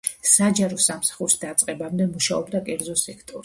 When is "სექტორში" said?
3.07-3.39